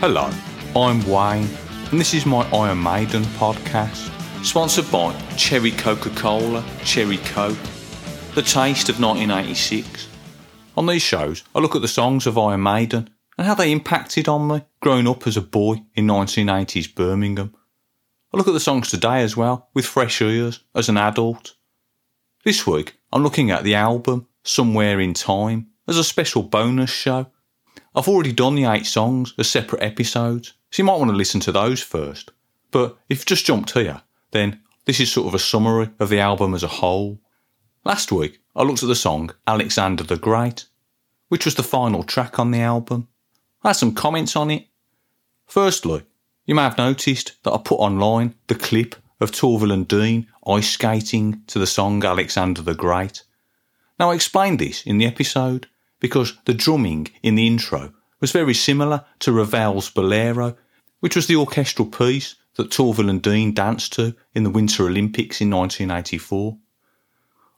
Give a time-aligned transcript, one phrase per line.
[0.00, 0.30] Hello,
[0.74, 1.46] I'm Wayne,
[1.90, 4.10] and this is my Iron Maiden podcast,
[4.42, 7.58] sponsored by Cherry Coca Cola, Cherry Coke,
[8.34, 10.08] the taste of 1986.
[10.78, 14.26] On these shows, I look at the songs of Iron Maiden and how they impacted
[14.26, 17.54] on me growing up as a boy in 1980s Birmingham.
[18.32, 21.56] I look at the songs today as well, with fresh ears, as an adult.
[22.42, 27.30] This week, I'm looking at the album Somewhere in Time as a special bonus show.
[27.94, 31.40] I've already done the eight songs as separate episodes, so you might want to listen
[31.40, 32.30] to those first.
[32.70, 36.20] But if you've just jumped here, then this is sort of a summary of the
[36.20, 37.18] album as a whole.
[37.84, 40.66] Last week, I looked at the song Alexander the Great,
[41.28, 43.08] which was the final track on the album.
[43.64, 44.66] I had some comments on it.
[45.46, 46.04] Firstly,
[46.46, 50.70] you may have noticed that I put online the clip of Torvill and Dean ice
[50.70, 53.24] skating to the song Alexander the Great.
[53.98, 55.66] Now, I explained this in the episode
[56.00, 60.56] because the drumming in the intro was very similar to Ravel's Bolero,
[61.00, 65.40] which was the orchestral piece that Torvill and Dean danced to in the Winter Olympics
[65.40, 66.58] in 1984.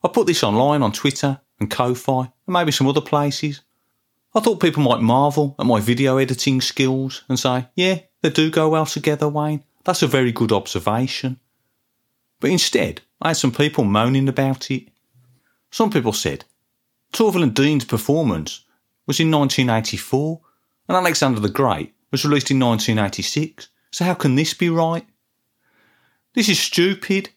[0.04, 3.62] I put this online on Twitter and Ko-Fi and maybe some other places.
[4.34, 8.50] I thought people might marvel at my video editing skills and say, yeah, they do
[8.50, 9.64] go well together, Wayne.
[9.84, 11.38] That's a very good observation.
[12.40, 14.88] But instead, I had some people moaning about it.
[15.70, 16.44] Some people said,
[17.12, 18.64] Torvill and Dean's performance
[19.06, 20.41] was in 1984
[20.88, 25.06] and Alexander the Great was released in 1986, so how can this be right?
[26.34, 27.30] This is stupid.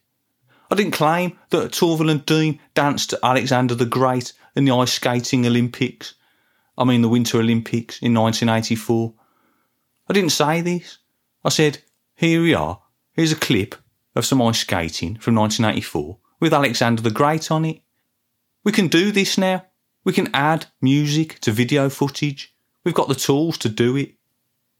[0.71, 4.93] I didn't claim that Torvill and Dean danced to Alexander the Great in the ice
[4.93, 6.15] skating Olympics.
[6.77, 9.13] I mean the Winter Olympics in 1984.
[10.09, 10.99] I didn't say this.
[11.43, 11.79] I said,
[12.15, 12.81] here we are.
[13.13, 13.75] Here's a clip
[14.15, 17.81] of some ice skating from 1984 with Alexander the Great on it.
[18.65, 19.63] We can do this now.
[20.03, 22.53] We can add music to video footage.
[22.83, 24.15] We've got the tools to do it.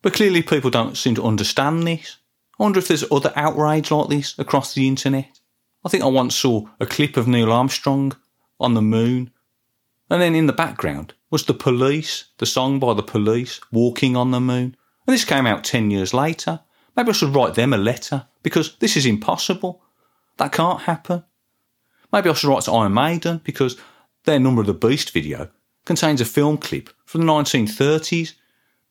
[0.02, 2.16] But clearly people don't seem to understand this.
[2.58, 5.40] I wonder if there's other outrage like this across the internet.
[5.84, 8.16] I think I once saw a clip of Neil Armstrong
[8.58, 9.30] on the moon.
[10.10, 14.32] And then in the background was the police, the song by the police, walking on
[14.32, 14.76] the moon.
[15.06, 16.60] And this came out 10 years later.
[16.96, 19.80] Maybe I should write them a letter because this is impossible.
[20.38, 21.22] That can't happen.
[22.16, 23.76] Maybe I should write to Iron Maiden because
[24.24, 25.50] their Number of the Beast video
[25.84, 28.32] contains a film clip from the 1930s.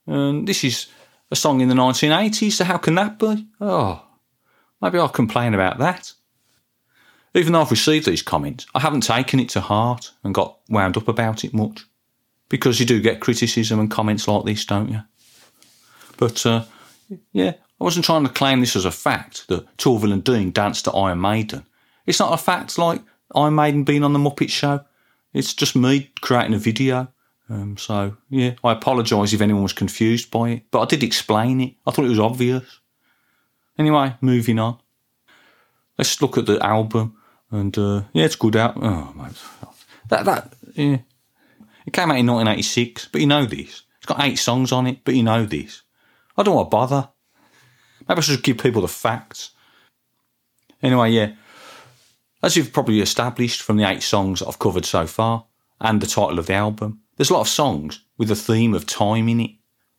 [0.06, 0.86] And this is
[1.32, 3.48] a song in the 1980s, so how can that be?
[3.60, 4.06] Oh,
[4.80, 6.14] maybe I'll complain about that.
[7.34, 10.96] Even though I've received these comments, I haven't taken it to heart and got wound
[10.96, 11.84] up about it much.
[12.48, 15.02] Because you do get criticism and comments like this, don't you?
[16.18, 16.66] But uh,
[17.32, 20.86] yeah, I wasn't trying to claim this as a fact that Torvill and Dean danced
[20.86, 21.66] to Iron Maiden.
[22.06, 23.02] It's not a fact like
[23.34, 24.82] Iron Maiden being on the Muppet Show.
[25.34, 27.08] It's just me creating a video.
[27.50, 31.62] Um, so yeah, I apologise if anyone was confused by it, but I did explain
[31.62, 31.76] it.
[31.86, 32.80] I thought it was obvious.
[33.78, 34.80] Anyway, moving on.
[35.98, 37.18] Let's look at the album,
[37.52, 38.76] and uh, yeah, it's good out.
[38.78, 39.42] Oh, mate.
[40.10, 40.98] that that yeah,
[41.86, 43.84] it came out in 1986, but you know this.
[43.98, 45.84] It's got eight songs on it, but you know this.
[46.38, 47.10] I don't want to bother.
[48.08, 49.52] Maybe I should give people the facts.
[50.82, 51.34] Anyway, yeah.
[52.44, 55.46] As you've probably established from the eight songs I've covered so far,
[55.80, 58.86] and the title of the album, there's a lot of songs with a theme of
[58.86, 59.52] time in it.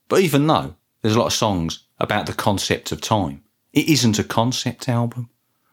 [0.09, 3.43] But even though there's a lot of songs about the concept of time,
[3.73, 5.31] it isn't a concept album.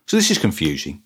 [0.07, 1.03] So this is confusing.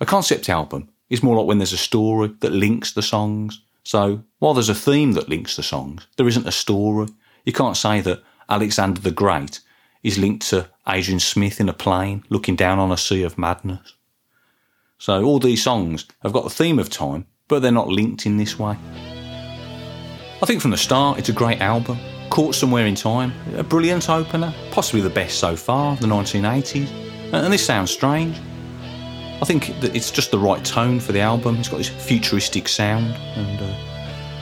[0.00, 3.60] A concept album is more like when there's a story that links the songs.
[3.82, 7.08] So while there's a theme that links the songs, there isn't a story.
[7.44, 9.60] You can't say that Alexander the Great
[10.02, 13.94] is linked to Adrian Smith in a plane looking down on a sea of madness.
[15.00, 18.36] So all these songs have got the theme of time, but they're not linked in
[18.36, 18.76] this way.
[20.42, 24.10] I think from the start it's a great album, caught somewhere in time, a brilliant
[24.10, 26.90] opener, possibly the best so far, the 1980s.
[27.32, 28.38] And this sounds strange.
[29.40, 31.56] I think that it's just the right tone for the album.
[31.56, 33.74] It's got this futuristic sound, and uh,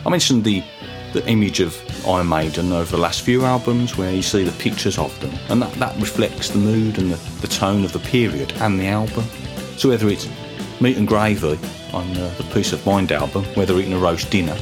[0.07, 0.65] I mentioned the
[1.13, 1.75] the image of
[2.07, 5.63] Iron Maiden over the last few albums, where you see the pictures of them, and
[5.63, 9.25] that, that reflects the mood and the, the tone of the period and the album.
[9.79, 10.29] So whether it's
[10.81, 11.59] Meat and Gravy
[11.93, 14.57] on uh, the Piece of Mind album, whether eating a roast dinner,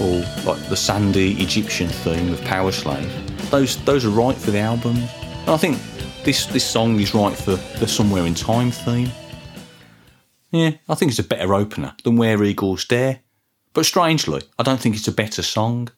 [0.00, 3.10] or like the sandy Egyptian theme of Powerslave,
[3.50, 4.96] those those are right for the album.
[4.96, 5.78] And I think
[6.24, 9.10] this this song is right for the Somewhere in Time theme.
[10.50, 13.20] Yeah, I think it's a better opener than Where Eagles Dare.
[13.72, 15.88] But strangely, I don't think it's a better song.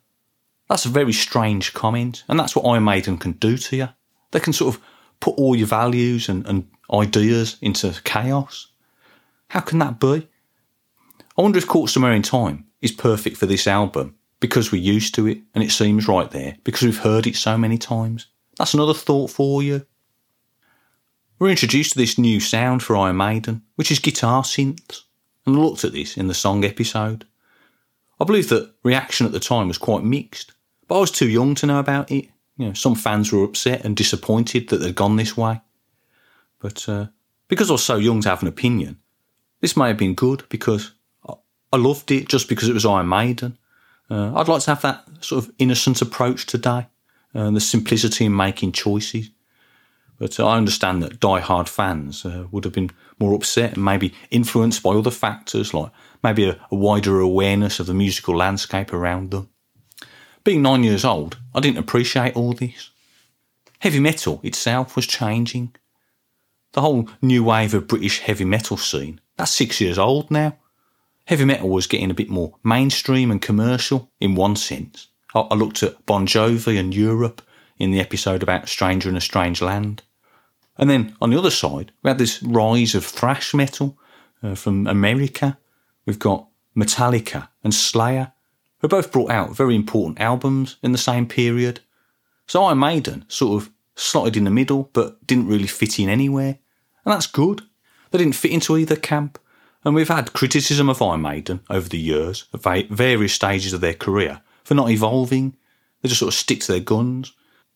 [0.69, 3.89] That's a very strange comment, and that's what Iron Maiden can do to you.
[4.31, 4.81] They can sort of
[5.21, 8.69] put all your values and, and ideas into chaos.
[9.49, 10.29] How can that be?
[11.37, 15.15] I wonder if Caught Somewhere in Time is perfect for this album because we're used
[15.15, 18.27] to it and it seems right there, because we've heard it so many times.
[18.59, 19.87] That's another thought for you.
[21.39, 25.03] We're introduced to this new sound for Iron Maiden, which is guitar synths,
[25.47, 27.27] and looked at this in the song episode.
[28.21, 30.53] I believe that reaction at the time was quite mixed,
[30.87, 32.29] but I was too young to know about it.
[32.57, 35.61] You know, some fans were upset and disappointed that they'd gone this way.
[36.61, 37.07] But uh,
[37.49, 39.01] because I was so young to have an opinion,
[39.61, 40.93] this may have been good because
[41.73, 43.59] I loved it just because it was Iron Maiden.
[44.09, 46.87] Uh, I'd like to have that sort of innocent approach today,
[47.35, 49.31] uh, the simplicity in making choices.
[50.19, 54.83] But I understand that die-hard fans uh, would have been more upset and maybe influenced
[54.83, 55.91] by other factors, like
[56.23, 59.49] maybe a, a wider awareness of the musical landscape around them.
[60.45, 62.91] Being nine years old, I didn't appreciate all this.
[63.81, 65.75] Heavy metal itself was changing.
[66.73, 70.57] The whole new wave of British heavy metal scene, that's six years old now.
[71.27, 75.09] Heavy metal was getting a bit more mainstream and commercial in one sense.
[75.35, 77.43] I, looked at Bon Jovi and Europe
[77.79, 80.03] in the episode about Stranger in a Strange Land.
[80.77, 83.99] And then on the other side, we had this rise of thrash metal
[84.43, 85.59] uh, from America.
[86.07, 88.33] We've got Metallica and Slayer,
[88.79, 91.81] who both brought out very important albums in the same period.
[92.47, 96.59] So Iron Maiden sort of slotted in the middle, but didn't really fit in anywhere.
[97.05, 97.63] And that's good.
[98.15, 99.41] They didn't fit into either camp.
[99.85, 103.93] And we've had criticism of Iron Maiden over the years, at various stages of their
[103.93, 105.57] career, for not evolving.
[106.01, 107.33] They just sort of stick to their guns.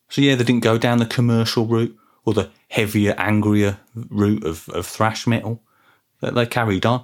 [0.09, 4.69] So yeah, they didn't go down the commercial route or the heavier, angrier route of,
[4.69, 5.61] of thrash metal.
[6.21, 7.01] That they carried on.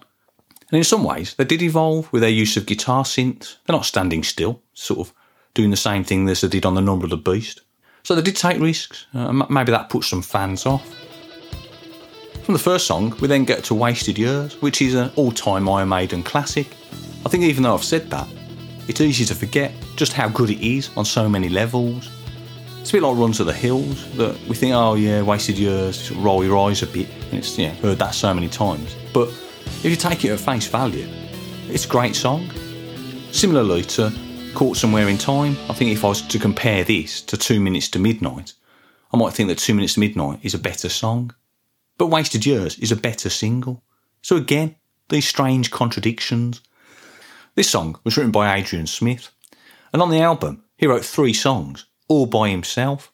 [0.70, 3.56] And in some ways, they did evolve with their use of guitar synths.
[3.66, 5.12] They're not standing still, sort of
[5.54, 7.62] doing the same thing as they did on the Number of the Beast.
[8.04, 9.06] So they did take risks.
[9.12, 10.88] Uh, maybe that put some fans off.
[12.44, 15.67] From the first song, we then get to Wasted Years, which is an all time
[15.67, 16.67] Iron Maiden classic.
[17.25, 18.29] I think even though I've said that,
[18.87, 22.11] it's easy to forget just how good it is on so many levels.
[22.82, 26.12] It's a bit like Run to the Hills, that we think, oh yeah, Wasted Years,
[26.12, 28.94] roll your eyes a bit, and it's, yeah, heard that so many times.
[29.14, 31.08] But if you take it at face value,
[31.69, 32.50] it's a great song.
[33.32, 34.12] Similarly to
[34.55, 37.88] Caught Somewhere in Time, I think if I was to compare this to Two Minutes
[37.88, 38.52] to Midnight,
[39.14, 41.32] I might think that Two Minutes to Midnight is a better song.
[41.96, 43.82] But Wasted Years is a better single.
[44.23, 44.76] So again,
[45.08, 46.61] these strange contradictions.
[47.55, 49.31] This song was written by Adrian Smith,
[49.93, 53.12] and on the album, he wrote three songs all by himself.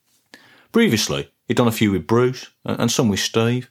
[0.73, 3.69] Previously, he'd done a few with Bruce and some with Steve,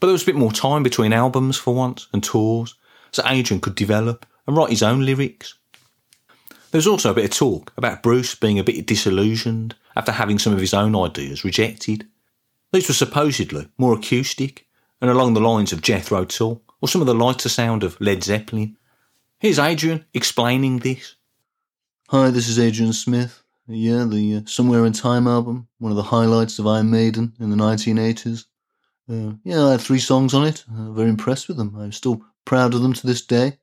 [0.00, 2.74] but there was a bit more time between albums for once and tours,
[3.10, 5.54] so Adrian could develop and write his own lyrics.
[6.70, 10.38] There was also a bit of talk about Bruce being a bit disillusioned after having
[10.38, 12.08] some of his own ideas rejected.
[12.72, 14.66] These were supposedly more acoustic
[15.02, 18.24] and along the lines of Jethro Tull or some of the lighter sound of Led
[18.24, 18.78] Zeppelin.
[19.38, 21.16] Here's Adrian explaining this.
[22.08, 23.42] Hi, this is Adrian Smith.
[23.68, 27.50] Yeah, the uh, Somewhere in Time album, one of the highlights of Iron Maiden in
[27.50, 28.46] the 1980s.
[29.06, 30.64] Uh, yeah, I had three songs on it.
[30.74, 31.76] Uh, very impressed with them.
[31.76, 33.58] I'm still proud of them to this day.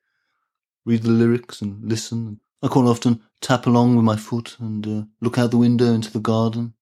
[0.86, 2.40] Read the lyrics and listen.
[2.62, 6.12] I quite often tap along with my foot and uh, look out the window into
[6.12, 6.76] the garden.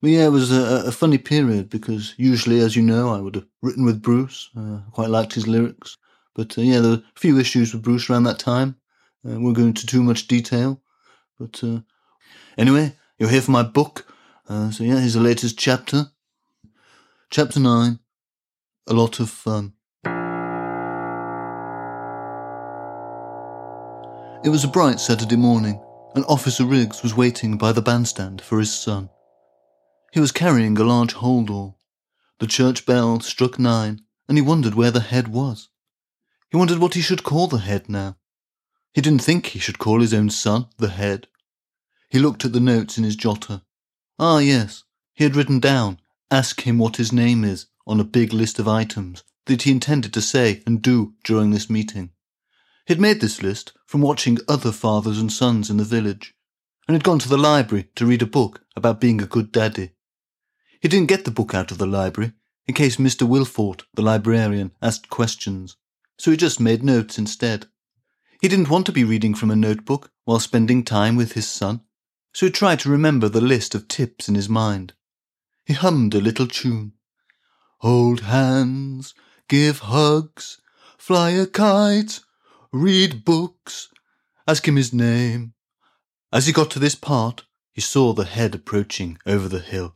[0.00, 3.34] But yeah, it was a, a, funny period because usually, as you know, I would
[3.34, 4.48] have written with Bruce.
[4.56, 5.96] Uh, quite liked his lyrics.
[6.34, 8.76] But uh, yeah, there were a few issues with Bruce around that time.
[9.28, 10.80] Uh, we'll go into too much detail.
[11.38, 11.80] But uh,
[12.58, 14.12] Anyway, you're here for my book.
[14.48, 16.06] Uh, so yeah, here's the latest chapter.
[17.30, 18.00] Chapter 9.
[18.88, 19.74] A lot of fun.
[24.44, 25.80] It was a bright Saturday morning,
[26.16, 29.08] and Officer Riggs was waiting by the bandstand for his son.
[30.12, 31.76] He was carrying a large holdall.
[32.38, 35.68] The church bell struck nine, and he wondered where the head was.
[36.50, 38.16] He wondered what he should call the head now.
[38.94, 41.28] He didn't think he should call his own son the head.
[42.08, 43.62] He looked at the notes in his jotter.
[44.18, 46.00] Ah, yes, he had written down,
[46.30, 50.12] ask him what his name is, on a big list of items that he intended
[50.14, 52.10] to say and do during this meeting.
[52.86, 56.34] He had made this list from watching other fathers and sons in the village,
[56.86, 59.90] and had gone to the library to read a book about being a good daddy.
[60.80, 62.32] He didn't get the book out of the library
[62.66, 63.26] in case Mr.
[63.26, 65.76] Wilfort, the librarian, asked questions,
[66.18, 67.66] so he just made notes instead.
[68.40, 71.82] He didn't want to be reading from a notebook while spending time with his son
[72.38, 74.92] so he tried to remember the list of tips in his mind.
[75.66, 76.92] He hummed a little tune.
[77.78, 79.12] Hold hands,
[79.48, 80.60] give hugs,
[80.96, 82.20] fly a kite,
[82.72, 83.88] read books,
[84.46, 85.54] ask him his name.
[86.32, 89.94] As he got to this part, he saw the head approaching over the hill.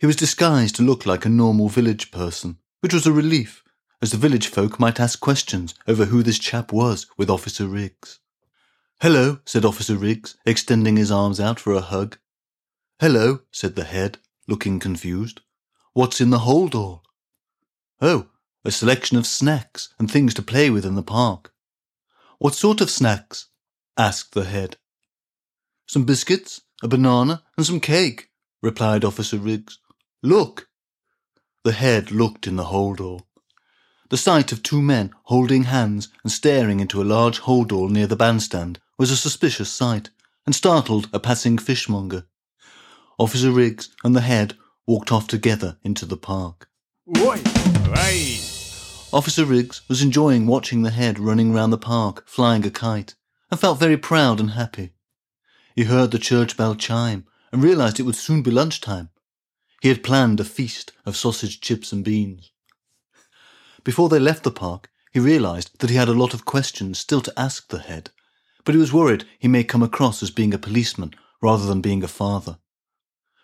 [0.00, 3.64] He was disguised to look like a normal village person, which was a relief,
[4.00, 8.20] as the village folk might ask questions over who this chap was with Officer Riggs.
[9.00, 12.16] Hello, said Officer Riggs, extending his arms out for a hug.
[13.00, 15.40] Hello, said the head, looking confused.
[15.94, 17.02] What's in the hold all?
[18.00, 18.28] Oh,
[18.64, 21.52] a selection of snacks and things to play with in the park.
[22.38, 23.48] What sort of snacks?
[23.96, 24.76] asked the head.
[25.86, 28.28] Some biscuits, a banana, and some cake,
[28.62, 29.78] replied Officer Riggs.
[30.22, 30.68] Look!
[31.62, 33.28] The head looked in the hold all.
[34.10, 38.06] The sight of two men holding hands and staring into a large hold all near
[38.06, 40.10] the bandstand was a suspicious sight,
[40.44, 42.24] and startled a passing fishmonger.
[43.18, 44.56] Officer Riggs and the head
[44.86, 46.68] walked off together into the park.
[47.16, 47.36] Oi,
[47.94, 48.40] hey.
[49.12, 53.14] Officer Riggs was enjoying watching the head running round the park, flying a kite,
[53.50, 54.94] and felt very proud and happy.
[55.76, 59.10] He heard the church bell chime and realized it would soon be lunchtime.
[59.80, 62.50] He had planned a feast of sausage, chips, and beans.
[63.84, 67.20] Before they left the park, he realized that he had a lot of questions still
[67.20, 68.10] to ask the head,
[68.64, 72.02] but he was worried he may come across as being a policeman rather than being
[72.02, 72.58] a father.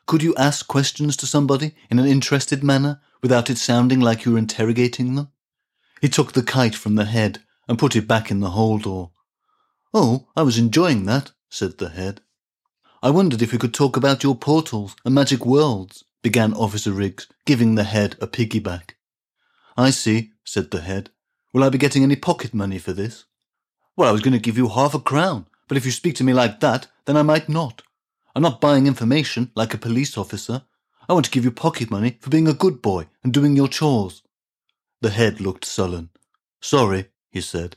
[0.06, 4.32] Could you ask questions to somebody in an interested manner without it sounding like you
[4.32, 5.30] were interrogating them?
[6.00, 9.12] He took the kite from the head and put it back in the hold door.
[9.94, 12.20] Oh, I was enjoying that, said the head.
[13.02, 17.26] I wondered if we could talk about your portals and magic worlds, began Officer Riggs,
[17.44, 18.92] giving the head a piggyback.
[19.76, 21.10] I see, said the head.
[21.52, 23.26] Will I be getting any pocket money for this?
[23.94, 26.24] Well, I was going to give you half a crown, but if you speak to
[26.24, 27.82] me like that, then I might not.
[28.34, 30.62] I'm not buying information like a police officer.
[31.10, 33.68] I want to give you pocket money for being a good boy and doing your
[33.68, 34.22] chores.
[35.02, 36.08] The head looked sullen.
[36.58, 37.76] Sorry, he said.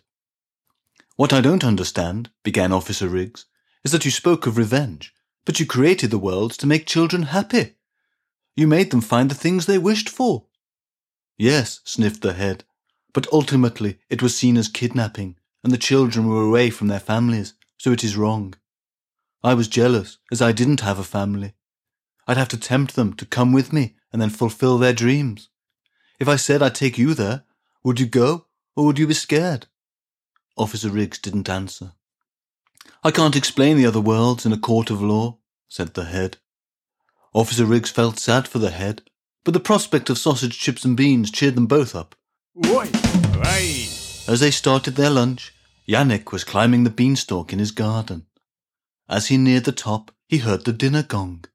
[1.17, 3.43] What I don't understand, began Officer Riggs,
[3.83, 5.13] is that you spoke of revenge,
[5.43, 7.73] but you created the world to make children happy.
[8.57, 10.47] You made them find the things they wished for.
[11.37, 12.63] Yes, sniffed the head,
[13.13, 17.53] but ultimately it was seen as kidnapping, and the children were away from their families,
[17.77, 18.55] so it is wrong.
[19.43, 21.53] I was jealous, as I didn't have a family.
[22.27, 25.49] I'd have to tempt them to come with me and then fulfill their dreams.
[26.19, 27.43] If I said I'd take you there,
[27.83, 29.67] would you go, or would you be scared?
[30.57, 31.91] Officer Riggs didn't answer.
[33.03, 35.37] I can't explain the other worlds in a court of law,
[35.69, 36.37] said the head.
[37.37, 39.03] Officer Riggs felt sad for the head,
[39.45, 42.15] but the prospect of sausage, chips, and beans cheered them both up.
[42.65, 42.89] Oi.
[44.27, 45.53] As they started their lunch,
[45.87, 48.25] Yannick was climbing the beanstalk in his garden.
[49.07, 51.45] As he neared the top, he heard the dinner gong.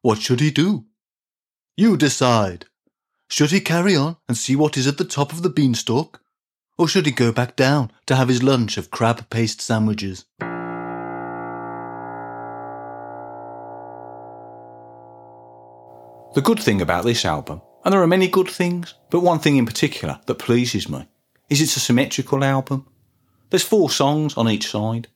[0.00, 0.86] What should he do?
[1.76, 2.64] You decide,
[3.28, 6.22] should he carry on and see what is at the top of the beanstalk?
[6.78, 10.24] Or should he go back down to have his lunch of crab paste sandwiches?
[16.34, 19.56] The good thing about this album, and there are many good things, but one thing
[19.56, 21.06] in particular that pleases me,
[21.48, 22.88] is it's a symmetrical album.
[23.50, 25.06] There's four songs on each side.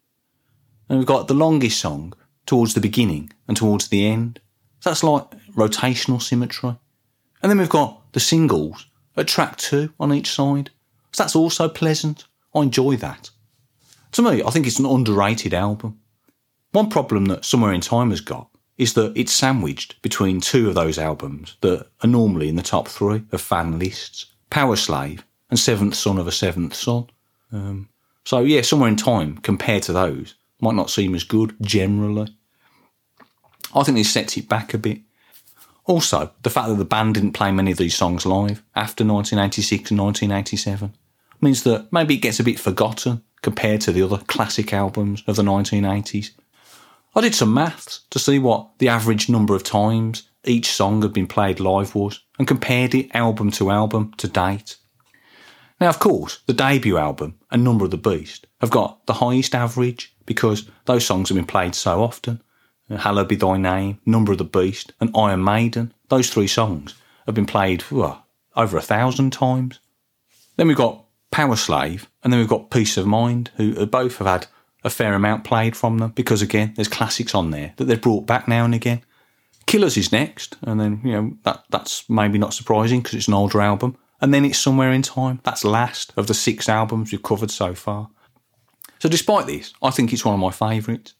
[0.88, 2.12] And we've got the longest song
[2.46, 4.38] towards the beginning and towards the end.
[4.78, 5.24] So that's like
[5.56, 6.76] rotational symmetry.
[7.42, 10.70] And then we've got the singles at track two on each side.
[11.10, 12.26] So that's also pleasant.
[12.54, 13.30] I enjoy that.
[14.12, 15.98] To me, I think it's an underrated album.
[16.70, 18.47] One problem that Somewhere in Time has got
[18.78, 22.88] is that it's sandwiched between two of those albums that are normally in the top
[22.88, 25.20] three of fan lists Powerslave
[25.50, 27.06] and Seventh Son of a Seventh Son.
[27.52, 27.88] Um,
[28.24, 32.34] so, yeah, Somewhere in Time, compared to those, might not seem as good generally.
[33.74, 35.00] I think this sets it back a bit.
[35.84, 39.90] Also, the fact that the band didn't play many of these songs live after 1986
[39.90, 40.94] and 1987
[41.40, 45.36] means that maybe it gets a bit forgotten compared to the other classic albums of
[45.36, 46.30] the 1980s.
[47.18, 51.12] I did some maths to see what the average number of times each song had
[51.12, 54.76] been played live was and compared it album to album to date.
[55.80, 59.56] Now, of course, the debut album and Number of the Beast have got the highest
[59.56, 62.40] average because those songs have been played so often.
[62.88, 65.92] Hallowed Be Thy Name, Number of the Beast, and Iron Maiden.
[66.10, 66.94] Those three songs
[67.26, 69.80] have been played well, over a thousand times.
[70.54, 74.46] Then we've got Powerslave, and then we've got Piece of Mind, who both have had
[74.84, 78.26] a fair amount played from them because, again, there's classics on there that they've brought
[78.26, 79.02] back now and again.
[79.66, 83.34] Killers is next, and then, you know, that, that's maybe not surprising because it's an
[83.34, 83.96] older album.
[84.20, 85.40] And then it's Somewhere in Time.
[85.44, 88.10] That's last of the six albums we've covered so far.
[88.98, 91.14] So, despite this, I think it's one of my favourites.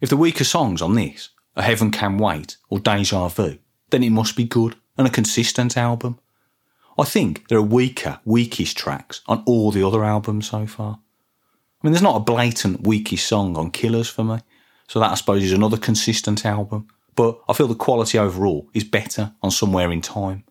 [0.00, 3.58] If the weaker songs on this are Heaven Can Wait or Deja Vu,
[3.90, 6.18] then it must be good and a consistent album.
[6.98, 11.00] I think there are weaker, weakest tracks on all the other albums so far.
[11.82, 14.38] I mean, there's not a blatant weakest song on Killers for me,
[14.88, 16.88] so that I suppose is another consistent album.
[17.14, 20.44] But I feel the quality overall is better on Somewhere in Time.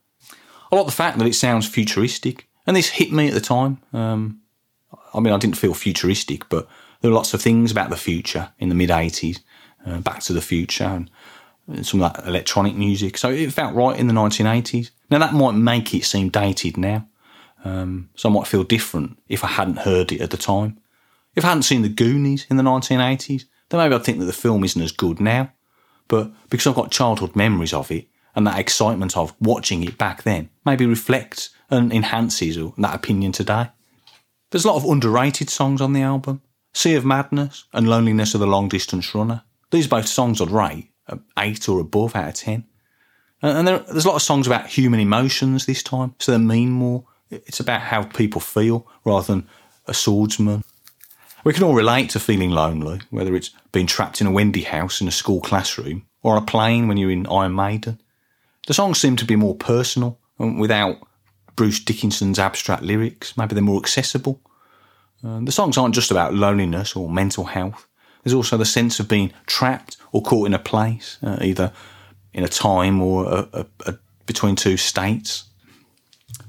[0.71, 3.79] I like the fact that it sounds futuristic, and this hit me at the time.
[3.93, 4.41] Um,
[5.13, 6.67] I mean, I didn't feel futuristic, but
[7.05, 9.41] There were lots of things about the future in the mid 80s,
[9.85, 11.11] uh, Back to the Future, and,
[11.67, 13.17] and some of that electronic music.
[13.19, 14.89] So it felt right in the 1980s.
[15.11, 17.07] Now, that might make it seem dated now.
[17.63, 20.79] Um, so I might feel different if I hadn't heard it at the time.
[21.35, 24.33] If I hadn't seen the Goonies in the 1980s, then maybe I'd think that the
[24.33, 25.51] film isn't as good now.
[26.07, 30.23] But because I've got childhood memories of it and that excitement of watching it back
[30.23, 33.69] then, maybe reflects and enhances that opinion today.
[34.51, 36.41] There's a lot of underrated songs on the album.
[36.73, 39.43] Sea of Madness and Loneliness of the Long Distance Runner.
[39.71, 40.91] These both songs I'd rate
[41.39, 42.65] 8 or above out of 10.
[43.41, 46.71] And there, there's a lot of songs about human emotions this time, so they mean
[46.71, 49.47] more it's about how people feel rather than
[49.87, 50.63] a swordsman.
[51.45, 54.99] We can all relate to feeling lonely, whether it's being trapped in a Wendy house
[54.99, 58.01] in a school classroom or on a plane when you're in Iron Maiden.
[58.65, 60.97] The songs seem to be more personal and without
[61.55, 63.37] Bruce Dickinson's abstract lyrics.
[63.37, 64.41] Maybe they're more accessible.
[65.23, 67.87] Uh, the songs aren't just about loneliness or mental health.
[68.23, 71.71] There's also the sense of being trapped or caught in a place, uh, either
[72.33, 73.93] in a time or a, a, a,
[74.25, 75.43] between two states.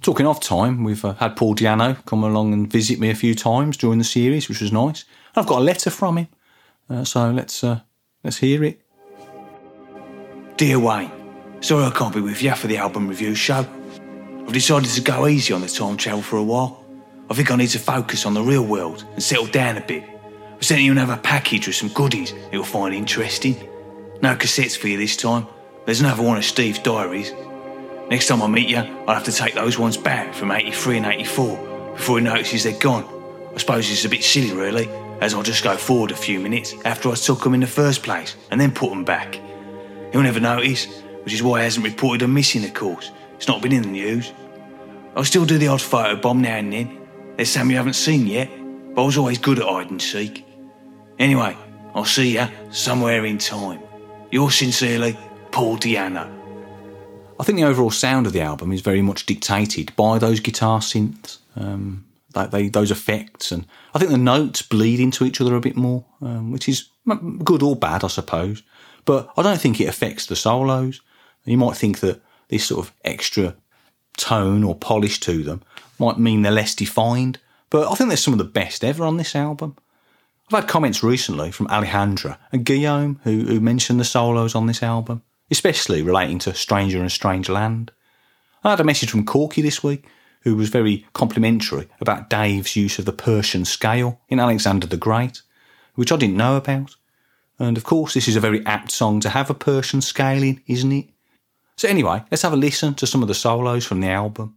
[0.06, 3.34] Talking of time, we've uh, had Paul Di'Anno come along and visit me a few
[3.34, 5.04] times during the series, which was nice.
[5.34, 6.28] I've got a letter from him,
[6.88, 7.80] uh, so let's uh,
[8.22, 8.80] let's hear it.
[10.56, 11.10] Dear Wayne,
[11.60, 13.66] sorry I can't be with you for the album review show.
[14.46, 16.86] I've decided to go easy on the time travel for a while.
[17.28, 20.04] I think I need to focus on the real world and settle down a bit.
[20.54, 23.56] I've sent you another package with some goodies you'll find interesting.
[24.22, 25.48] No cassettes for you this time.
[25.84, 27.32] There's another one of Steve's diaries
[28.08, 31.06] Next time I meet you, I'll have to take those ones back from 83 and
[31.06, 33.04] 84 before he notices they're gone.
[33.52, 34.88] I suppose it's a bit silly, really,
[35.20, 38.04] as I'll just go forward a few minutes after I took them in the first
[38.04, 39.40] place and then put them back.
[40.12, 40.86] He'll never notice,
[41.24, 43.10] which is why he hasn't reported them missing, of course.
[43.34, 44.32] It's not been in the news.
[45.16, 47.00] I'll still do the odd photo bomb now and then.
[47.36, 48.48] There's some you haven't seen yet,
[48.94, 50.46] but I was always good at hide and seek.
[51.18, 51.56] Anyway,
[51.92, 53.80] I'll see you somewhere in time.
[54.30, 55.18] Yours sincerely,
[55.50, 56.35] Paul Di'Anno.
[57.38, 60.80] I think the overall sound of the album is very much dictated by those guitar
[60.80, 62.04] synths, um,
[62.50, 66.04] they, those effects, and I think the notes bleed into each other a bit more,
[66.20, 66.90] um, which is
[67.44, 68.62] good or bad, I suppose.
[69.06, 71.00] But I don't think it affects the solos.
[71.44, 73.56] You might think that this sort of extra
[74.18, 75.62] tone or polish to them
[75.98, 77.38] might mean they're less defined,
[77.70, 79.76] but I think they're some of the best ever on this album.
[80.50, 84.82] I've had comments recently from Alejandra and Guillaume who, who mentioned the solos on this
[84.82, 87.92] album especially relating to Stranger and Strange Land.
[88.64, 90.04] I had a message from Corky this week,
[90.42, 95.42] who was very complimentary about Dave's use of the Persian scale in Alexander the Great,
[95.94, 96.94] which I didn't know about.
[97.58, 100.62] And of course, this is a very apt song to have a Persian scale in,
[100.66, 101.08] isn't it?
[101.76, 104.56] So, anyway, let's have a listen to some of the solos from the album.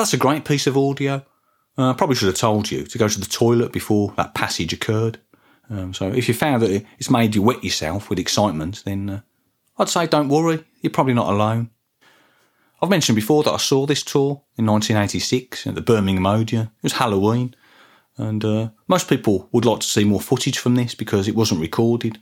[0.00, 1.26] That's a great piece of audio.
[1.76, 4.72] Uh, I probably should have told you to go to the toilet before that passage
[4.72, 5.18] occurred.
[5.68, 9.20] Um, so if you found that it's made you wet yourself with excitement, then uh,
[9.76, 11.68] I'd say don't worry, you're probably not alone.
[12.80, 16.70] I've mentioned before that I saw this tour in 1986 at the Birmingham Odeon.
[16.78, 17.54] It was Halloween,
[18.16, 21.60] and uh, most people would like to see more footage from this because it wasn't
[21.60, 22.18] recorded.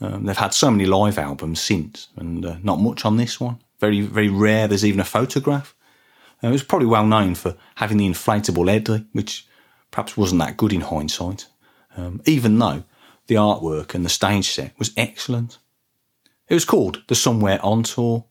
[0.00, 3.58] Um, they've had so many live albums since, and uh, not much on this one.
[3.80, 4.68] Very, very rare.
[4.68, 5.74] There's even a photograph.
[6.42, 9.46] Uh, it was probably well known for having the inflatable Eddie, which
[9.90, 11.46] perhaps wasn't that good in hindsight,
[11.96, 12.84] um, even though
[13.26, 15.58] the artwork and the stage set was excellent.
[16.48, 18.24] It was called the Somewhere On Tour.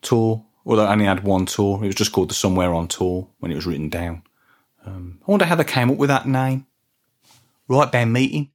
[0.00, 1.82] Tour, although it only had one tour.
[1.82, 4.22] It was just called the Somewhere On Tour when it was written down.
[4.84, 6.66] Um, I wonder how they came up with that name.
[7.68, 8.50] Right, band meeting.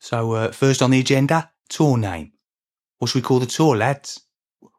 [0.00, 2.32] So, uh, first on the agenda, tour name.
[2.98, 4.20] What should we call the tour, lads?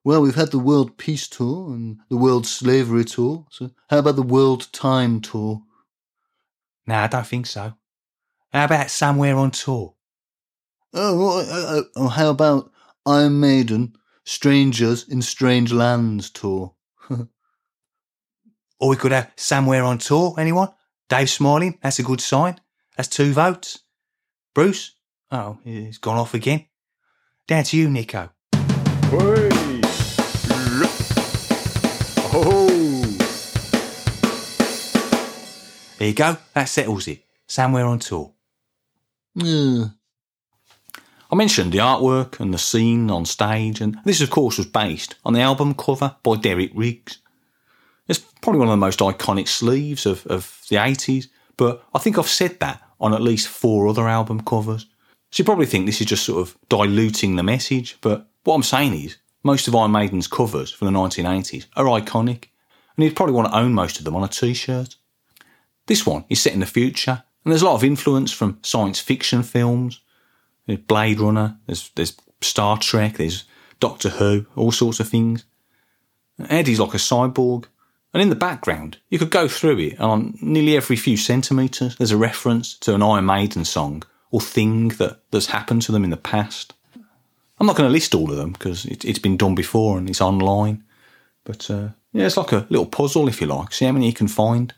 [0.03, 4.15] Well, we've had the World Peace Tour and the World Slavery Tour, so how about
[4.15, 5.61] the World Time Tour?
[6.87, 7.73] No, I don't think so.
[8.51, 9.93] How about Somewhere on Tour?
[10.93, 12.71] Oh, uh, uh, how about
[13.05, 16.73] Iron Maiden, Strangers in Strange Lands Tour?
[17.09, 17.29] or
[18.89, 20.69] we could have Somewhere on Tour, anyone?
[21.09, 22.59] Dave smiling, that's a good sign.
[22.97, 23.79] That's two votes.
[24.55, 24.95] Bruce?
[25.29, 26.65] Oh, he's gone off again.
[27.47, 28.31] Down to you, Nicko.
[29.11, 29.50] Hey.
[36.01, 36.37] There you go.
[36.53, 37.25] That settles it.
[37.45, 38.31] Somewhere on tour.
[39.35, 39.85] Yeah.
[41.31, 45.15] I mentioned the artwork and the scene on stage, and this, of course, was based
[45.25, 47.19] on the album cover by Derek Riggs.
[48.07, 52.17] It's probably one of the most iconic sleeves of, of the 80s, but I think
[52.17, 54.87] I've said that on at least four other album covers.
[55.31, 58.63] So you probably think this is just sort of diluting the message, but what I'm
[58.63, 62.45] saying is most of Iron Maiden's covers from the 1980s are iconic,
[62.95, 64.95] and you'd probably want to own most of them on a t-shirt.
[65.87, 68.99] This one is set in the future, and there's a lot of influence from science
[68.99, 70.01] fiction films.
[70.67, 73.45] There's Blade Runner, there's, there's Star Trek, there's
[73.79, 75.45] Doctor Who, all sorts of things.
[76.49, 77.65] Eddie's like a cyborg,
[78.13, 81.95] and in the background, you could go through it, and on nearly every few centimetres,
[81.95, 86.03] there's a reference to an Iron Maiden song or thing that, that's happened to them
[86.03, 86.73] in the past.
[87.61, 90.09] I'm not going to list all of them because it, has been done before and
[90.09, 90.83] it's online.
[91.43, 93.71] But uh, yeah, it's like a little puzzle, if you like.
[93.71, 94.73] See how many you can find.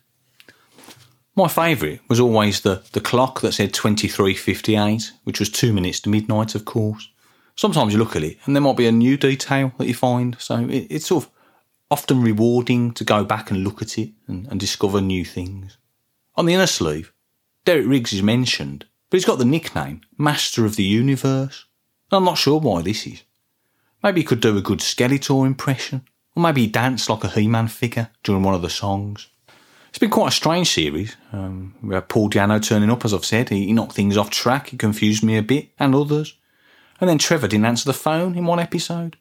[1.33, 6.09] My favourite was always the, the clock that said 23.58, which was two minutes to
[6.09, 7.09] midnight, of course.
[7.55, 10.35] Sometimes you look at it and there might be a new detail that you find.
[10.41, 11.31] So it, it's sort of
[11.89, 15.77] often rewarding to go back and look at it and, and discover new things.
[16.35, 17.13] On the inner sleeve,
[17.63, 21.63] Derek Riggs is mentioned, but he's got the nickname Master of the Universe.
[22.13, 23.23] I'm not sure why this is.
[24.03, 27.67] Maybe he could do a good Skeletor impression, or maybe he danced like a He-Man
[27.67, 29.27] figure during one of the songs.
[29.89, 31.15] It's been quite a strange series.
[31.31, 33.49] Um, we had Paul Di'Anno turning up, as I've said.
[33.49, 34.69] He, he knocked things off track.
[34.69, 36.35] He confused me a bit, and others.
[36.99, 39.17] And then Trevor didn't answer the phone in one episode.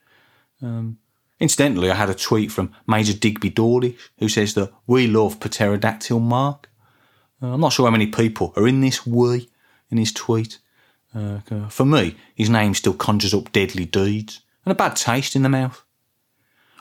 [0.62, 0.98] Um,
[1.38, 6.20] incidentally, I had a tweet from Major Digby Dawlish, who says that we love Pterodactyl
[6.20, 6.70] Mark.
[7.42, 9.50] Uh, I'm not sure how many people are in this we
[9.90, 10.58] in his tweet.
[11.14, 15.42] Uh, for me, his name still conjures up deadly deeds and a bad taste in
[15.42, 15.84] the mouth.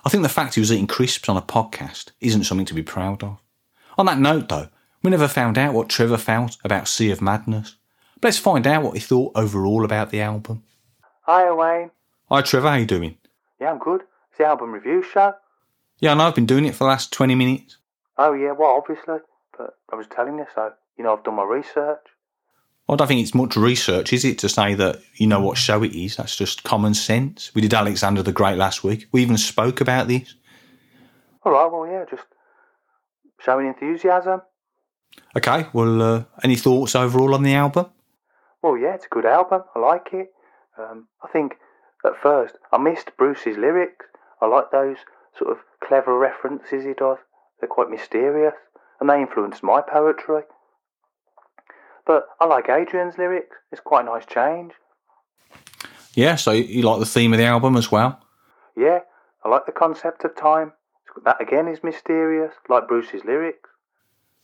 [0.05, 2.81] I think the fact he was eating crisps on a podcast isn't something to be
[2.83, 3.39] proud of.
[3.97, 4.69] On that note, though,
[5.03, 7.75] we never found out what Trevor felt about Sea of Madness.
[8.15, 10.63] But let's find out what he thought overall about the album.
[11.21, 11.91] Hi, Wayne.
[12.29, 12.69] Hi, Trevor.
[12.69, 13.17] How you doing?
[13.59, 14.01] Yeah, I'm good.
[14.29, 15.33] It's the album review show.
[15.99, 16.27] Yeah, I know.
[16.27, 17.77] I've been doing it for the last 20 minutes.
[18.17, 19.17] Oh, yeah, well, obviously.
[19.57, 20.71] But I was telling you so.
[20.97, 21.99] You know, I've done my research.
[22.91, 25.81] I don't think it's much research, is it, to say that you know what show
[25.81, 26.17] it is?
[26.17, 27.55] That's just common sense.
[27.55, 29.07] We did Alexander the Great last week.
[29.13, 30.35] We even spoke about this.
[31.43, 32.27] All right, well, yeah, just
[33.39, 34.41] showing enthusiasm.
[35.37, 37.85] Okay, well, uh, any thoughts overall on the album?
[38.61, 39.63] Well, yeah, it's a good album.
[39.73, 40.33] I like it.
[40.77, 41.53] Um, I think
[42.05, 44.05] at first I missed Bruce's lyrics.
[44.41, 44.97] I like those
[45.39, 47.19] sort of clever references he does.
[47.59, 48.55] They're quite mysterious,
[48.99, 50.41] and they influenced my poetry.
[52.05, 53.55] But I like Adrian's lyrics.
[53.71, 54.73] It's quite a nice change.
[56.13, 58.19] Yeah, so you like the theme of the album as well?
[58.75, 58.99] Yeah,
[59.43, 60.73] I like the concept of time.
[61.23, 63.69] That again is mysterious, like Bruce's lyrics.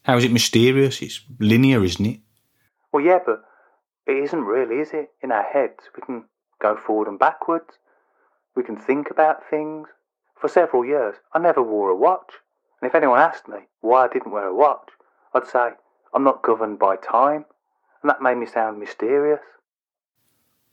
[0.04, 1.02] How is it mysterious?
[1.02, 2.20] It's linear, isn't it?
[2.92, 3.44] Well, yeah, but
[4.06, 5.12] it isn't really, is it?
[5.22, 6.26] In our heads, we can
[6.62, 7.78] go forward and backwards.
[8.56, 9.90] We can think about things.
[10.40, 12.32] For several years, I never wore a watch.
[12.82, 14.90] And if anyone asked me why I didn't wear a watch,
[15.34, 15.72] I'd say,
[16.18, 17.46] I'm not governed by time.
[18.02, 19.40] And that made me sound mysterious.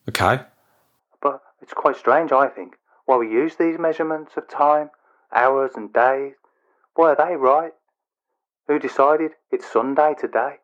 [0.09, 0.40] Okay.
[1.20, 4.88] But it's quite strange, I think, why we use these measurements of time,
[5.35, 6.33] hours and days.
[6.94, 7.72] Why are they right?
[8.68, 10.54] Who decided it's Sunday today?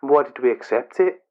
[0.00, 1.22] And why did we accept it?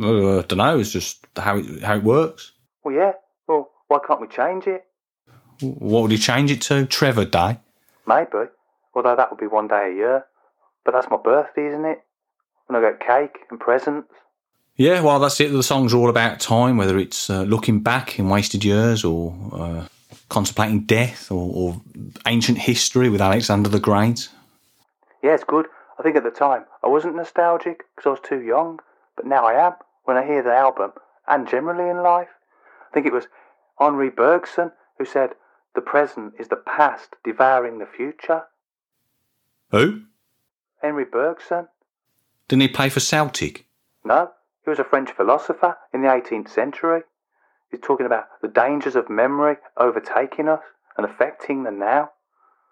[0.00, 0.78] Uh, I don't know.
[0.78, 2.52] It's just how it, how it works.
[2.84, 3.12] Well, yeah.
[3.46, 4.86] Well, why can't we change it?
[5.60, 6.86] What would you change it to?
[6.86, 7.58] Trevor Day.
[8.06, 8.48] Maybe.
[8.94, 10.24] Although that would be one day a year.
[10.86, 12.03] But that's my birthday, isn't it?
[12.66, 14.08] When I get cake and presents.
[14.76, 15.52] Yeah, well, that's it.
[15.52, 19.34] The songs are all about time, whether it's uh, looking back in wasted years or
[19.52, 19.86] uh,
[20.28, 21.80] contemplating death or, or
[22.26, 24.28] ancient history with Alexander the Great.
[25.22, 25.66] Yeah, it's good.
[25.98, 28.80] I think at the time I wasn't nostalgic because I was too young,
[29.16, 29.74] but now I am
[30.04, 30.92] when I hear the album
[31.28, 32.28] and generally in life.
[32.90, 33.28] I think it was
[33.78, 35.30] Henri Bergson who said,
[35.74, 38.44] The present is the past devouring the future.
[39.70, 40.02] Who?
[40.82, 41.68] Henry Bergson?
[42.48, 43.66] Didn't he play for Celtic?
[44.04, 44.30] No,
[44.64, 47.02] he was a French philosopher in the 18th century.
[47.70, 50.62] He's talking about the dangers of memory overtaking us
[50.96, 52.10] and affecting the now.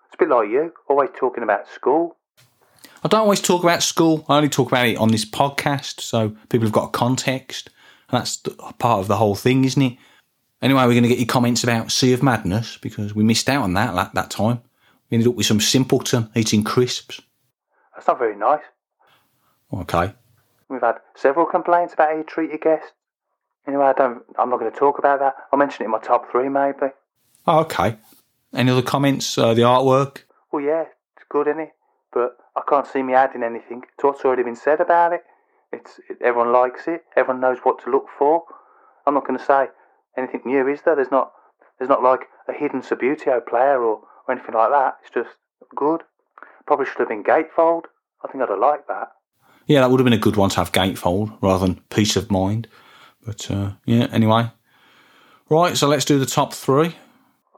[0.06, 2.16] It's a bit like you, always talking about school.
[3.04, 4.24] I don't always talk about school.
[4.28, 7.70] I only talk about it on this podcast, so people have got a context.
[8.08, 9.96] And that's th- part of the whole thing, isn't it?
[10.60, 13.62] Anyway, we're going to get your comments about Sea of Madness because we missed out
[13.62, 14.60] on that that, that time.
[15.10, 17.20] We ended up with some simpleton eating crisps.
[17.94, 18.62] That's not very nice.
[19.72, 20.12] Okay.
[20.68, 22.92] We've had several complaints about how you treat your guests.
[23.66, 24.22] Anyway, I don't.
[24.38, 25.34] I'm not going to talk about that.
[25.52, 26.92] I'll mention it in my top three, maybe.
[27.46, 27.96] Oh, okay.
[28.54, 29.38] Any other comments?
[29.38, 30.24] Uh, the artwork?
[30.50, 30.84] Well, yeah,
[31.16, 31.72] it's good, isn't it?
[32.12, 35.22] But I can't see me adding anything to what's already been said about it.
[35.72, 37.04] It's it, everyone likes it.
[37.16, 38.44] Everyone knows what to look for.
[39.06, 39.68] I'm not going to say
[40.16, 40.96] anything new, is there?
[40.96, 41.32] There's not.
[41.78, 44.98] There's not like a hidden Subbuteo player or, or anything like that.
[45.02, 45.36] It's just
[45.74, 46.02] good.
[46.66, 47.84] Probably should have been gatefold.
[48.24, 49.08] I think I'd have liked that.
[49.66, 52.30] Yeah, that would have been a good one to have gatefold rather than piece of
[52.30, 52.68] mind.
[53.24, 54.50] But uh, yeah, anyway.
[55.48, 56.96] Right, so let's do the top three.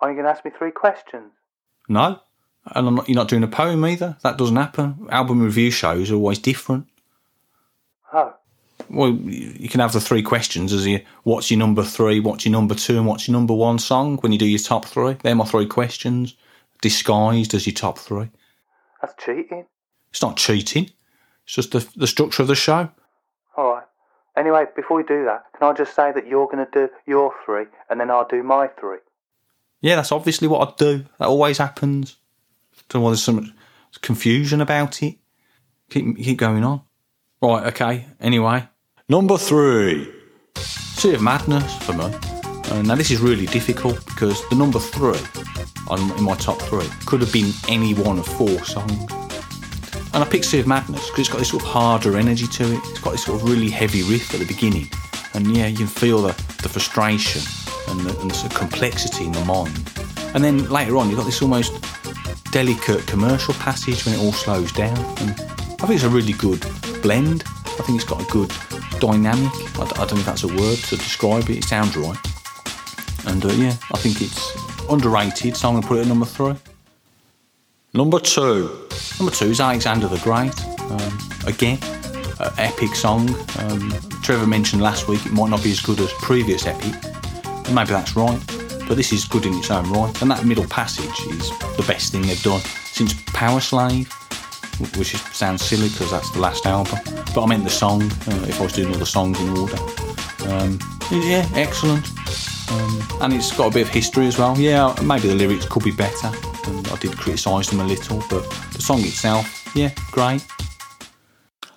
[0.01, 1.31] Are you going to ask me three questions?
[1.89, 2.21] No,
[2.67, 4.17] and I'm not, you're not doing a poem either.
[4.23, 5.07] That doesn't happen.
[5.11, 6.87] Album review shows are always different.
[8.13, 8.35] Oh,
[8.91, 12.45] Well, you you can have the three questions as you what's your number three, what's
[12.45, 15.17] your number two, and what's your number one song when you do your top three.
[15.23, 16.35] They're my three questions,
[16.81, 18.31] disguised as your top three.
[19.01, 19.67] that's cheating.
[20.11, 20.91] It's not cheating.
[21.45, 22.91] It's just the, the structure of the show.
[23.57, 23.85] All right.
[24.37, 27.33] Anyway, before we do that, can I just say that you're going to do your
[27.45, 28.99] three and then I'll do my three?
[29.81, 31.05] Yeah, that's obviously what I do.
[31.19, 32.17] That always happens.
[32.89, 33.49] Don't know why there's so much
[34.01, 35.17] confusion about it.
[35.91, 36.83] Keep keep going on.
[37.41, 38.07] Right, okay.
[38.21, 38.67] Anyway,
[39.09, 40.11] number three,
[40.57, 42.05] Sea of Madness for me.
[42.05, 45.21] Uh, now this is really difficult because the number three
[45.89, 49.24] on, in my top three could have been any one of four songs.
[50.15, 52.81] And I picked of Madness because it's got this sort of harder energy to it.
[52.85, 54.89] It's got this sort of really heavy riff at the beginning.
[55.35, 57.43] And yeah, you can feel the, the frustration
[57.89, 59.77] and the, and the sort of complexity in the mind.
[60.33, 61.83] And then later on, you've got this almost
[62.53, 64.97] delicate commercial passage when it all slows down.
[65.19, 66.65] And I think it's a really good
[67.03, 67.43] blend.
[67.67, 68.53] I think it's got a good
[69.01, 69.53] dynamic.
[69.81, 71.59] I don't know if that's a word to describe it.
[71.59, 72.19] It sounds right.
[73.27, 74.55] And uh, yeah, I think it's
[74.89, 76.55] underrated, so I'm going to put it at number three.
[77.97, 78.89] Number two.
[79.21, 80.53] Number two is Alexander the Great.
[80.91, 81.79] Um, again,
[82.59, 83.31] epic song.
[83.61, 86.93] Um, Trevor mentioned last week it might not be as good as previous epic.
[87.71, 88.41] Maybe that's right,
[88.89, 90.23] but this is good in its own right.
[90.23, 94.09] And that middle passage is the best thing they've done since Powerslave,
[94.99, 96.99] which sounds silly because that's the last album.
[97.33, 99.79] But I meant the song, uh, if I was doing all the songs in order.
[100.49, 100.81] Um,
[101.13, 102.05] yeah, excellent.
[102.73, 104.59] Um, and it's got a bit of history as well.
[104.59, 106.33] Yeah, maybe the lyrics could be better.
[106.95, 110.47] I did criticise them a little, but the song itself, yeah, great.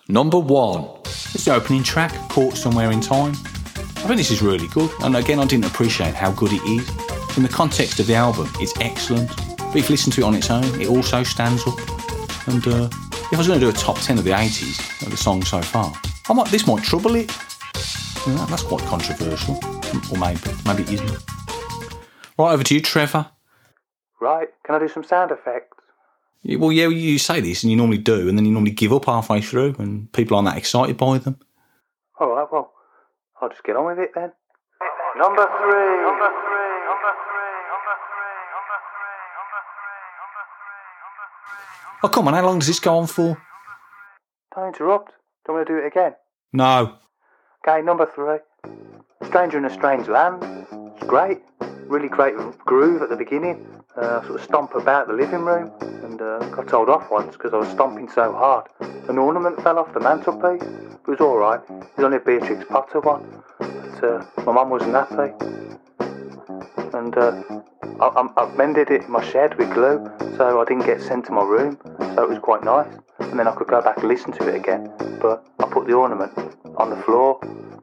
[0.07, 0.85] Number one.
[1.05, 3.31] It's the opening track, Caught Somewhere in Time.
[3.31, 6.87] I think this is really good, and again, I didn't appreciate how good it is.
[7.35, 10.35] In the context of the album, it's excellent, but if you listen to it on
[10.35, 11.79] its own, it also stands up.
[12.47, 15.09] And uh, if I was going to do a top 10 of the 80s, of
[15.09, 15.91] the songs so far,
[16.29, 17.27] I might, this might trouble it.
[18.27, 19.59] That's quite controversial.
[20.11, 21.23] Or maybe, maybe it isn't.
[22.37, 23.31] Right, over to you, Trevor.
[24.19, 25.77] Right, can I do some sound effects?
[26.43, 29.05] Well, yeah, you say this, and you normally do, and then you normally give up
[29.05, 31.39] halfway through, and people aren't that excited by them.
[32.19, 32.71] All right, well,
[33.41, 34.31] I'll just get on with it then.
[35.17, 36.01] Number three.
[36.01, 36.73] Number three.
[36.87, 37.57] Number three.
[37.73, 38.37] Number three.
[38.53, 40.87] Number three.
[41.03, 41.25] Number
[41.99, 41.99] three.
[42.03, 43.41] Oh, come on, how long does this go on for?
[44.55, 45.13] Don't interrupt.
[45.45, 46.13] Don't want to do it again.
[46.53, 46.95] No.
[47.67, 48.37] Okay, number three.
[49.27, 50.43] Stranger in a Strange Land.
[50.95, 51.41] It's great.
[51.87, 53.65] Really great groove at the beginning.
[53.95, 55.71] Uh, sort of stomp about the living room
[56.03, 58.67] and uh, got told off once because I was stomping so hard.
[59.09, 60.61] An ornament fell off the mantelpiece.
[60.61, 61.61] It was alright.
[61.69, 63.41] It was only a Beatrix Potter one.
[63.57, 65.33] But uh, my mum wasn't happy.
[66.93, 67.41] And uh,
[68.01, 71.43] I, mended it in my shed with glue so I didn't get sent to my
[71.43, 71.79] room.
[71.99, 72.93] So it was quite nice.
[73.19, 74.91] and then I could go back and listen to it again.
[75.21, 76.33] But I put the ornament
[76.75, 77.39] on the floor,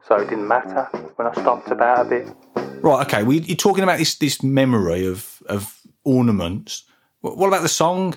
[0.07, 0.85] so it didn't matter
[1.17, 2.64] when I stomped about a bit.
[2.85, 3.23] Right, okay.
[3.23, 6.85] We, you're talking about this this memory of of ornaments.
[7.23, 8.15] What, what about the song?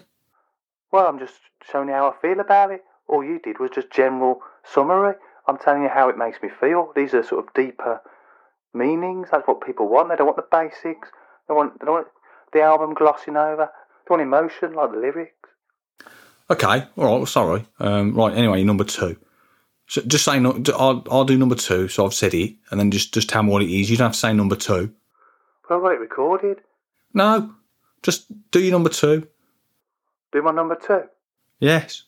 [0.92, 1.36] Well, I'm just
[1.72, 2.84] showing you how I feel about it.
[3.08, 5.16] All you did was just general summary.
[5.48, 6.92] I'm telling you how it makes me feel.
[6.98, 8.02] These are sort of deeper
[8.74, 9.30] meanings.
[9.32, 10.10] That's what people want.
[10.10, 11.08] They don't want the basics.
[11.48, 12.08] They want they don't want
[12.52, 13.70] the album glossing over.
[14.06, 15.50] They want emotion, like the lyrics.
[16.50, 17.28] Okay, all right.
[17.30, 17.66] Sorry.
[17.80, 18.36] Um, right.
[18.36, 19.16] Anyway, number two.
[19.88, 20.62] So just say no.
[20.78, 21.88] I'll, I'll do number two.
[21.88, 23.90] So I've said it, and then just just tell me what it is.
[23.90, 24.94] You don't have to say number two.
[25.68, 26.58] But I've got it recorded.
[27.14, 27.54] No,
[28.04, 29.28] just do your number two.
[30.32, 31.04] Do my number two.
[31.60, 32.04] Yes.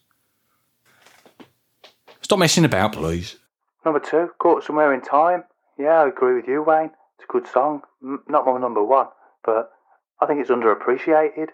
[2.22, 3.38] Stop messing about, please.
[3.86, 5.44] Number two, Caught Somewhere in Time.
[5.80, 6.92] Yeah, I agree with you, Wayne.
[7.16, 7.82] It's a good song.
[8.04, 9.08] M- not my number one,
[9.44, 9.72] but
[10.20, 11.48] I think it's underappreciated.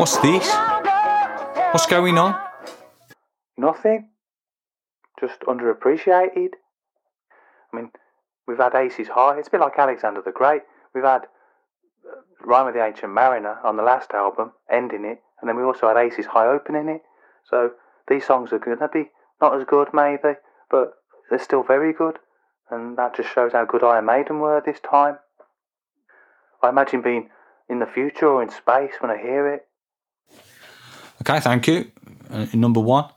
[0.00, 0.50] What's this?
[1.72, 2.34] What's going on?
[3.58, 4.08] Nothing.
[5.20, 6.52] Just underappreciated.
[7.70, 7.90] I mean,
[8.48, 9.38] we've had Aces High.
[9.38, 10.62] It's a bit like Alexander the Great.
[10.94, 15.46] We've had uh, Rhyme of the Ancient Mariner on the last album, ending it, and
[15.46, 17.02] then we also had Aces High opening it.
[17.50, 17.72] So
[18.08, 20.38] these songs are going to be not as good, maybe,
[20.70, 20.94] but
[21.28, 22.16] they're still very good.
[22.70, 25.18] And that just shows how good Iron Maiden were this time.
[26.62, 27.28] I imagine being
[27.68, 29.66] in the future or in space when I hear it.
[31.22, 31.90] Okay, thank you.
[32.30, 33.10] Uh, number one.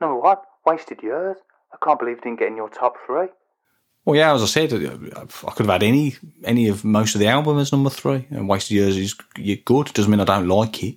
[0.00, 1.36] Number one, wasted years.
[1.72, 3.28] I can't believe it didn't get in your top three.
[4.04, 7.28] Well, yeah, as I said, I could have had any any of most of the
[7.28, 8.26] album as number three.
[8.30, 9.14] And Wasted Years is
[9.64, 9.92] good.
[9.94, 10.96] Doesn't mean I don't like it.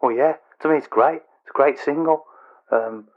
[0.00, 1.22] Well, yeah, to me it's great.
[1.42, 2.24] It's a great single.
[2.70, 3.08] Um,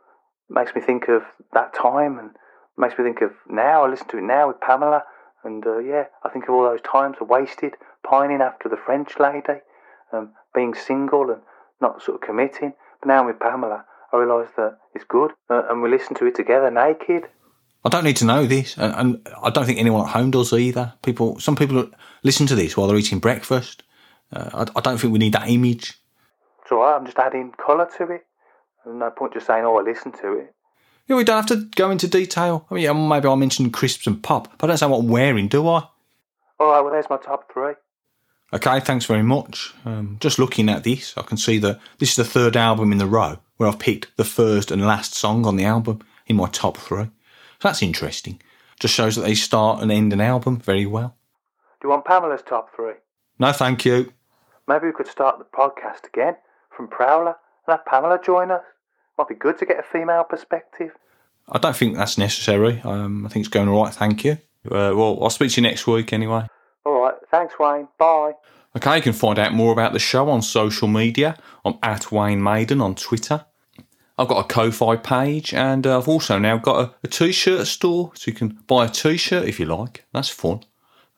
[0.50, 1.22] makes me think of
[1.54, 2.32] that time and
[2.76, 3.86] makes me think of now.
[3.86, 5.04] I listen to it now with Pamela,
[5.44, 9.20] and uh, yeah, I think of all those times I wasted pining after the French
[9.20, 9.62] lady,
[10.12, 11.42] um, being single and
[11.82, 12.74] not sort of committing.
[13.00, 16.26] But now I'm with Pamela, I realise that it's good, uh, and we listen to
[16.26, 17.28] it together naked.
[17.86, 20.54] I don't need to know this, and, and I don't think anyone at home does
[20.54, 20.94] either.
[21.02, 21.90] People, some people
[22.22, 23.84] listen to this while they're eating breakfast.
[24.32, 26.00] Uh, I, I don't think we need that image.
[26.62, 28.26] It's alright, I'm just adding colour to it.
[28.86, 30.54] There's no point just saying, oh, I listen to it.
[31.08, 32.66] Yeah, we don't have to go into detail.
[32.70, 35.08] I mean, yeah, maybe I mentioned crisps and pop, but I don't say what I'm
[35.10, 35.88] wearing, do I?
[36.60, 37.74] Alright, well, there's my top three.
[38.54, 39.74] Okay, thanks very much.
[39.84, 43.00] Um, just looking at this, I can see that this is the third album in
[43.00, 46.48] the row where I've picked the first and last song on the album in my
[46.50, 47.06] top three.
[47.06, 47.10] So
[47.64, 48.40] that's interesting.
[48.80, 51.16] Just shows that they start and end an album very well.
[51.82, 52.94] Do you want Pamela's top three?
[53.40, 54.14] No, thank you.
[54.68, 56.36] Maybe we could start the podcast again
[56.70, 57.36] from Prowler
[57.68, 58.64] and have Pamela join us.
[59.18, 60.92] Might be good to get a female perspective.
[61.50, 62.82] I don't think that's necessary.
[62.84, 64.34] Um, I think it's going all right, thank you.
[64.66, 66.48] Uh, well, I'll speak to you next week anyway.
[67.30, 67.88] Thanks, Wayne.
[67.98, 68.34] Bye.
[68.76, 71.38] Okay, you can find out more about the show on social media.
[71.64, 73.46] I'm at Wayne Maiden on Twitter.
[74.18, 78.12] I've got a Ko-Fi page, and uh, I've also now got a, a t-shirt store,
[78.16, 80.06] so you can buy a t-shirt if you like.
[80.14, 80.64] That's fun.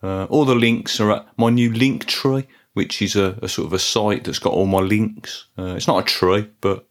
[0.02, 3.74] Uh, all the links are at my new Linktree, which is a, a sort of
[3.74, 5.45] a site that's got all my links.
[5.58, 6.88] Uh, it's not a tree, but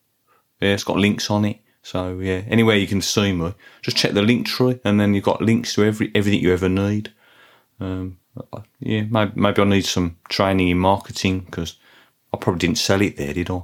[0.60, 1.60] yeah, it's got links on it.
[1.82, 5.42] So yeah, anywhere you can see me, just check the Linktree, and then you've got
[5.42, 7.12] links to every everything you ever need.
[7.78, 8.18] Um,
[8.80, 11.76] yeah, maybe, maybe I need some training in marketing because
[12.32, 13.62] I probably didn't sell it there, did I?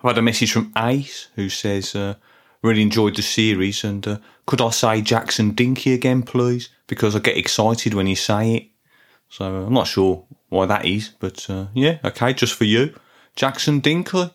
[0.00, 2.14] I've had a message from Ace who says, uh,
[2.62, 6.68] really enjoyed the series and uh, could I say Jackson Dinky again, please?
[6.86, 8.68] Because I get excited when you say it.
[9.28, 12.94] So I'm not sure why that is, but uh, yeah, okay, just for you.
[13.36, 14.30] Jackson Dinky.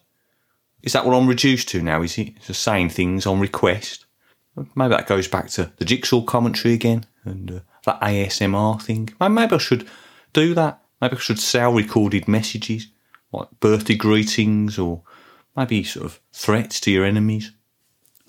[0.83, 2.39] Is that what I'm reduced to now, is it?
[2.41, 4.05] Just saying things on request.
[4.75, 9.09] Maybe that goes back to the jigsaw commentary again and uh, that ASMR thing.
[9.19, 9.87] Maybe I should
[10.33, 10.83] do that.
[11.01, 12.87] Maybe I should sell recorded messages,
[13.31, 15.01] like birthday greetings or
[15.55, 17.51] maybe sort of threats to your enemies.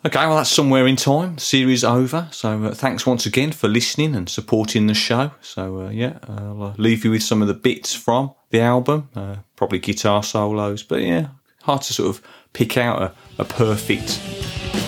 [0.06, 1.38] Okay, well, that's somewhere in time.
[1.38, 2.28] Series over.
[2.30, 5.32] So uh, thanks once again for listening and supporting the show.
[5.40, 9.08] So, uh, yeah, I'll uh, leave you with some of the bits from the album,
[9.16, 11.28] uh, probably guitar solos, but yeah,
[11.62, 14.20] hard to sort of pick out a, a perfect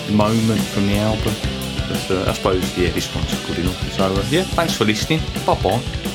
[0.09, 1.60] moment from the album.
[1.91, 3.91] But uh, I suppose, yeah, this one's good enough.
[3.93, 5.19] So, uh, yeah, thanks for listening.
[5.45, 6.10] Bye bye.